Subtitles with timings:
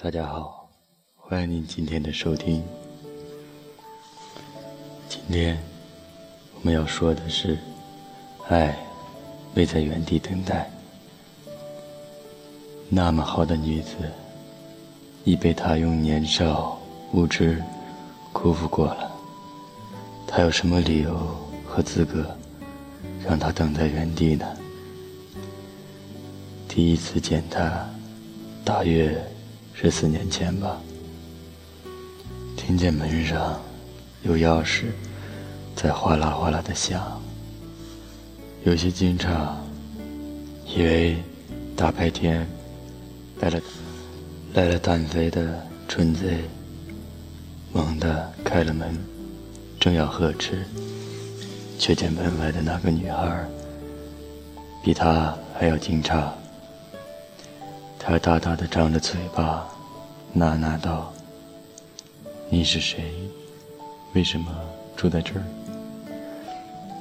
[0.00, 0.70] 大家好，
[1.16, 2.62] 欢迎您今天的收听。
[5.08, 5.58] 今天
[6.54, 7.58] 我们要说的是，
[8.48, 8.78] 爱
[9.56, 10.70] 未在原地等待。
[12.88, 13.96] 那么好的女子，
[15.24, 16.80] 已被他用年少
[17.12, 17.60] 无知
[18.32, 19.10] 辜负过了。
[20.28, 22.24] 他有什么理由和资格
[23.26, 24.46] 让她等在原地呢？
[26.68, 27.84] 第一次见他，
[28.64, 29.20] 大约。
[29.80, 30.76] 十四年前吧，
[32.56, 33.62] 听见门上
[34.24, 34.86] 有钥匙
[35.76, 37.22] 在哗啦哗啦的响，
[38.64, 39.52] 有些惊诧，
[40.66, 41.16] 以为
[41.76, 42.44] 大白天
[43.38, 43.60] 来了
[44.52, 46.40] 来了单飞的蠢贼，
[47.72, 48.98] 猛地开了门，
[49.78, 50.64] 正要呵斥，
[51.78, 53.48] 却见门外的那个女孩
[54.82, 56.28] 比他还要惊诧。
[57.98, 59.68] 他大大的张着嘴巴，
[60.32, 61.12] 呐呐道
[62.48, 63.04] ：“你是谁？
[64.14, 64.50] 为什么
[64.96, 65.42] 住在这儿？”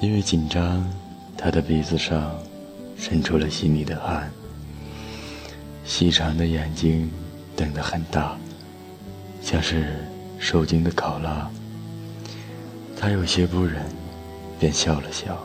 [0.00, 0.88] 因为紧张，
[1.36, 2.34] 他的鼻子上
[2.96, 4.30] 渗出了细密的汗，
[5.84, 7.10] 细长的眼睛
[7.54, 8.36] 瞪得很大，
[9.42, 10.06] 像是
[10.38, 11.50] 受惊的考拉。
[12.98, 13.84] 他有些不忍，
[14.58, 15.38] 便笑了笑：“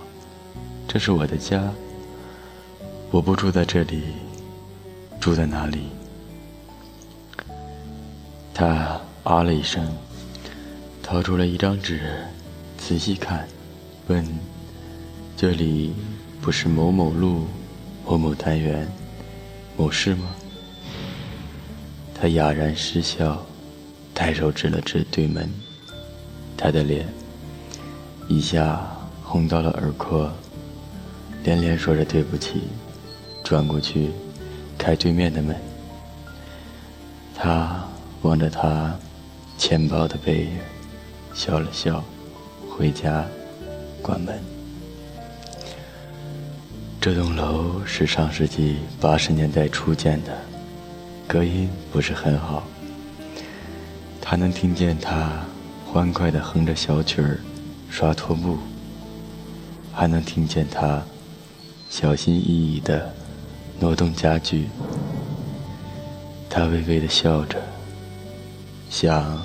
[0.88, 1.70] 这是我的家，
[3.12, 4.04] 我不住在这里。”
[5.20, 5.90] 住在哪里？
[8.54, 9.86] 他啊了一声，
[11.04, 12.00] 掏出了一张纸，
[12.78, 13.48] 仔细看，
[14.08, 14.26] 问
[15.36, 15.94] ：“这里
[16.42, 17.48] 不是某某路
[18.06, 18.88] 某某单元
[19.78, 20.30] 某室吗？”
[22.16, 23.46] 他哑然失笑，
[24.14, 25.50] 抬手指了指对门，
[26.58, 27.08] 他的脸
[28.28, 28.82] 一下
[29.24, 30.30] 红到了耳廓，
[31.44, 32.64] 连连说着对不起，
[33.44, 34.10] 转过去。
[34.80, 35.56] 开对面的门，
[37.36, 37.84] 他
[38.22, 38.98] 望着他
[39.58, 40.52] 钱包的背影，
[41.34, 42.02] 笑了笑，
[42.72, 43.26] 回家，
[44.02, 44.40] 关门。
[47.02, 50.36] 这栋楼是上世纪八十年代初建的，
[51.28, 52.64] 隔音不是很好。
[54.22, 55.44] 他能听见他
[55.86, 57.40] 欢快地哼着小曲儿，
[57.90, 58.58] 刷拖布，
[59.92, 61.04] 还能听见他
[61.90, 63.14] 小心翼翼地。
[63.80, 64.68] 挪动家具，
[66.50, 67.58] 她微微的笑着，
[68.90, 69.42] 想，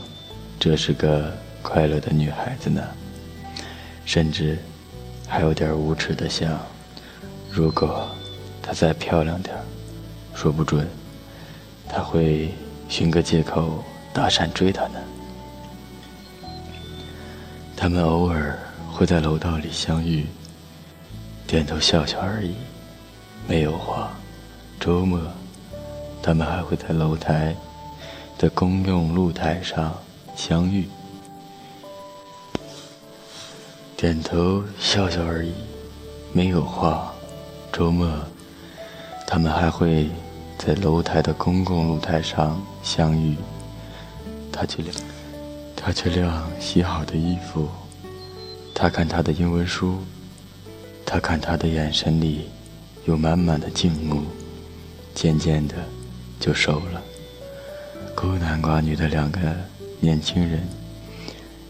[0.58, 2.82] 这是个快乐的女孩子呢。
[4.04, 4.58] 甚至，
[5.28, 6.58] 还有点无耻的想，
[7.48, 8.08] 如果
[8.60, 9.54] 她再漂亮点
[10.34, 10.84] 说不准，
[11.88, 12.52] 他会
[12.88, 14.98] 寻个借口搭讪追她呢。
[17.76, 18.58] 他们偶尔
[18.90, 20.26] 会在楼道里相遇，
[21.46, 22.54] 点头笑笑而已，
[23.46, 24.12] 没有话。
[24.80, 25.18] 周末，
[26.22, 27.56] 他们还会在楼台
[28.36, 29.94] 的公用露台上
[30.36, 30.86] 相遇，
[33.96, 35.52] 点头笑笑而已，
[36.32, 37.14] 没有话。
[37.72, 38.06] 周末，
[39.26, 40.10] 他们还会
[40.58, 43.36] 在楼台的公共露台上相遇。
[44.52, 44.94] 他去晾，
[45.74, 47.68] 他去晾洗好的衣服。
[48.74, 49.98] 他看他的英文书，
[51.06, 52.50] 他看他的眼神里
[53.06, 54.22] 有满满的敬慕。
[55.14, 55.74] 渐渐的，
[56.40, 57.02] 就熟了。
[58.14, 59.40] 孤男寡女的两个
[60.00, 60.66] 年轻人，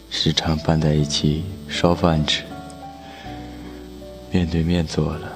[0.09, 2.43] 时常伴在一起烧饭吃。
[4.31, 5.31] 面对面坐了，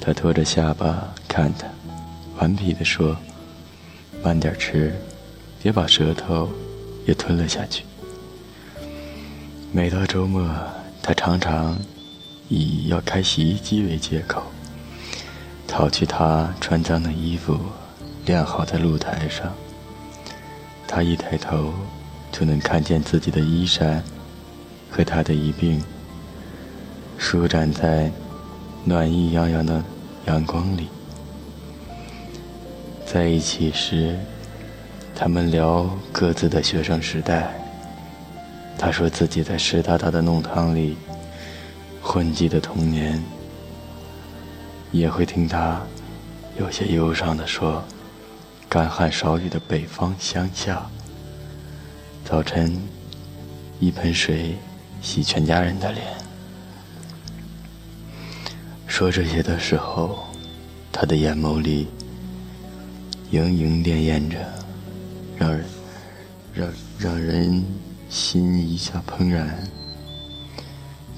[0.00, 1.66] 他托着下巴看他，
[2.38, 3.16] 顽皮地说
[4.24, 4.92] ：“慢点吃，
[5.62, 6.50] 别把舌头
[7.06, 7.84] 也吞了下去。”
[9.70, 10.48] 每到周末，
[11.02, 11.76] 他常常
[12.48, 14.42] 以要开洗衣机为借口。
[15.76, 17.58] 淘去他穿脏的衣服，
[18.26, 19.52] 晾好在露台上。
[20.86, 21.74] 他一抬头，
[22.30, 24.00] 就能看见自己的衣衫
[24.88, 25.82] 和他的一并，
[27.18, 28.08] 舒展在
[28.84, 29.82] 暖意洋洋的
[30.26, 30.86] 阳光里。
[33.04, 34.16] 在一起时，
[35.12, 37.52] 他们聊各自的学生时代。
[38.78, 40.96] 他说自己在湿哒哒的弄堂里
[42.00, 43.20] 混迹的童年。
[44.94, 45.82] 也会听他
[46.56, 47.82] 有些忧伤地说
[48.70, 50.88] ：“干旱少雨的北方乡下，
[52.24, 52.80] 早晨
[53.80, 54.54] 一盆水
[55.02, 56.06] 洗全家人的脸。”
[58.86, 60.28] 说这些的时候，
[60.92, 61.88] 他的眼眸里
[63.32, 64.38] 盈盈潋滟着，
[65.36, 65.64] 让人
[66.54, 67.64] 让让人
[68.08, 69.58] 心一下怦然。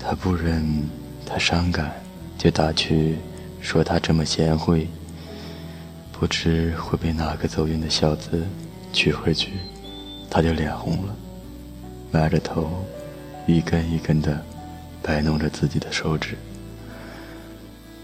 [0.01, 0.89] 他不忍
[1.27, 1.93] 他伤感，
[2.39, 3.19] 就打趣
[3.67, 4.87] 说他这么贤惠，
[6.13, 8.47] 不知会被哪个走运的小子
[8.93, 9.55] 娶回去。
[10.31, 11.17] 他就脸红了，
[12.13, 12.71] 埋着头，
[13.45, 14.41] 一根一根的
[15.03, 16.39] 摆弄着自己的手指。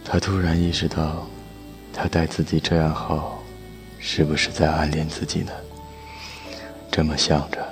[0.04, 1.28] 他突然意识到，
[1.92, 3.40] 他待自己这样好，
[4.00, 5.52] 是不是在暗恋自己呢？
[6.90, 7.64] 这么想着，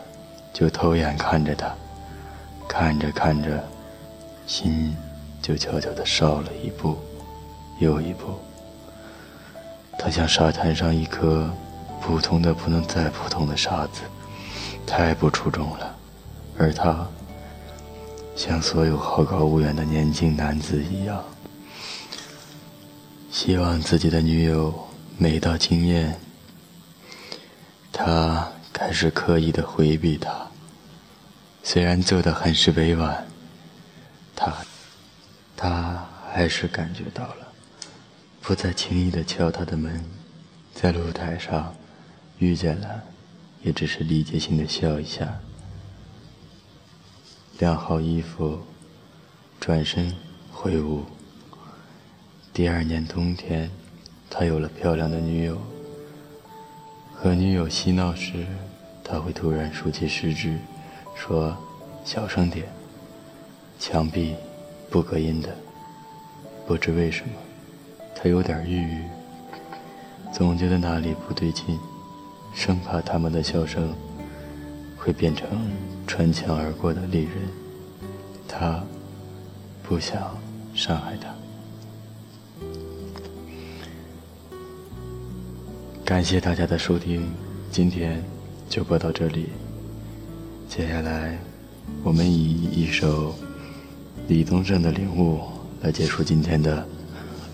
[0.53, 1.75] 就偷眼看着他，
[2.69, 3.69] 看着看着，
[4.47, 4.97] 心
[5.43, 6.97] 就悄悄地少了一步
[7.81, 8.39] 又一步。
[9.99, 11.53] 他像沙滩上一颗
[12.01, 14.03] 普通的不能再普通的沙子。
[14.87, 15.95] 太不出众了，
[16.59, 17.07] 而他
[18.35, 21.23] 像所有好高骛远的年轻男子一样，
[23.31, 24.75] 希望自己的女友
[25.17, 26.19] 美到惊艳。
[27.93, 30.49] 他开始刻意的回避她，
[31.63, 33.25] 虽然做的很是委婉，
[34.35, 34.53] 他
[35.57, 37.50] 他还是感觉到了，
[38.51, 40.05] 不再轻易的敲他的门，
[40.75, 41.73] 在露台上
[42.41, 43.05] 遇见了。
[43.63, 45.39] 也只是礼节性的笑一下，
[47.61, 48.59] 晾好衣服，
[49.61, 50.13] 转身
[50.51, 51.05] 回屋。
[52.53, 53.71] 第二年冬天，
[54.29, 55.57] 他有了漂亮的女友。
[57.15, 58.45] 和女友嬉闹时，
[59.05, 60.59] 他会突然竖起食指，
[61.15, 61.57] 说
[62.05, 62.67] ：“小声点。”
[63.79, 64.35] 墙壁
[64.91, 65.57] 不隔音的。
[66.67, 67.35] 不知为什么，
[68.23, 69.03] 他有点郁郁，
[70.31, 71.79] 总觉得哪里不对劲。
[72.53, 73.95] 生怕他们的笑声
[74.99, 75.49] 会变成
[76.07, 77.33] 穿墙而过的利刃，
[78.47, 78.85] 他
[79.83, 80.37] 不想
[80.75, 81.33] 伤害他。
[86.05, 87.33] 感谢大家的收听，
[87.71, 88.23] 今天
[88.69, 89.49] 就播到这里。
[90.69, 91.39] 接下来，
[92.03, 93.35] 我们以一首
[94.29, 95.39] 李宗盛的《领悟》
[95.81, 96.87] 来结束今天的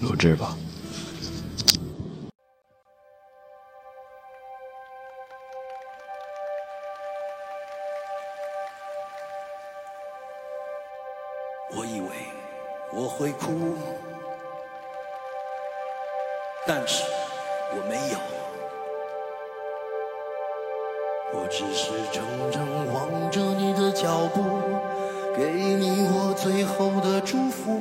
[0.01, 0.57] 录制吧。
[11.75, 12.09] 我以为
[12.93, 13.75] 我会哭，
[16.67, 17.05] 但是
[17.73, 18.19] 我没有。
[21.35, 22.65] 我只是怔怔
[22.95, 24.43] 望着你的脚步，
[25.37, 27.81] 给你我最后的祝福。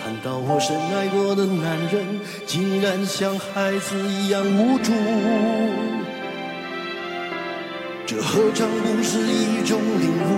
[0.00, 4.92] 看到我深爱过的男人，竟然像孩子一样无助。
[8.06, 10.30] 这何尝不是一种领悟？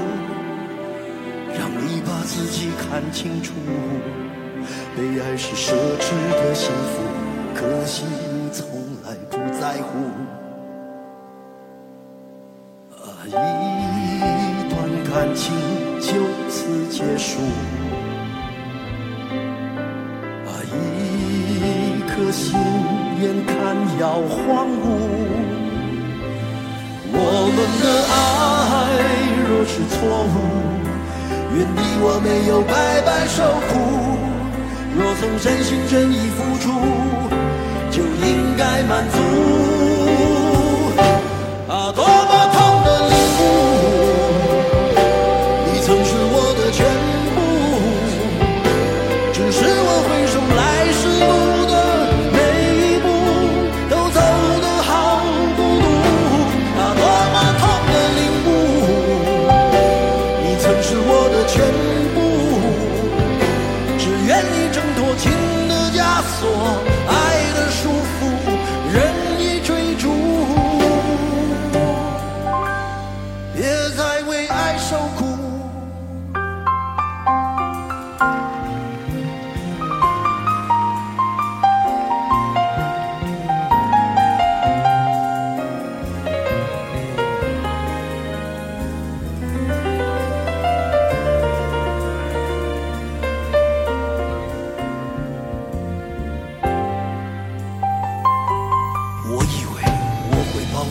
[1.57, 3.53] 让你把自己看清楚。
[4.97, 7.03] 被爱是奢侈的幸福，
[7.55, 8.67] 可惜你从
[9.05, 9.91] 来不在乎。
[12.97, 13.31] 啊，一
[14.69, 15.55] 段感情
[16.01, 16.09] 就
[16.49, 17.41] 此结束。
[23.21, 23.55] 眼看
[23.99, 24.83] 要荒芜。
[27.13, 27.17] 我
[27.55, 28.17] 们的爱
[29.49, 30.37] 若是错误，
[31.55, 32.73] 愿你我没有白
[33.03, 33.71] 白受苦。
[34.97, 36.65] 若曾真心真意付出，
[37.91, 39.19] 就应该满足。
[41.69, 42.05] 啊，多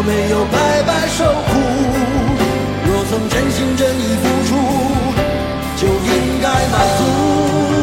[0.00, 1.52] 我没有白白受苦。
[2.86, 4.50] 若曾真心真意付出，
[5.76, 7.79] 就应该满足。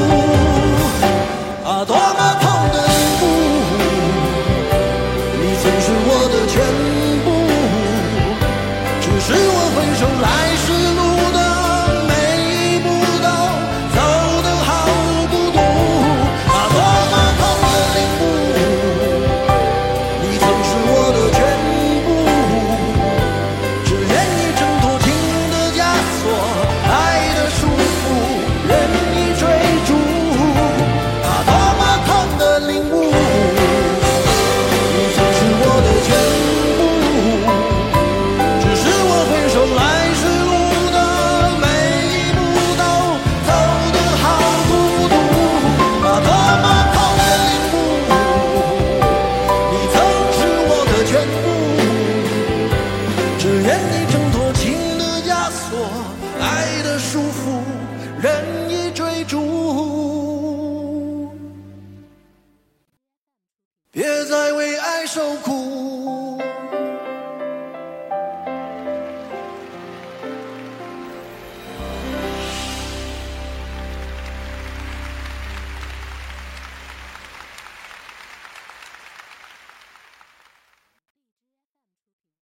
[63.92, 65.67] 别再为爱受苦。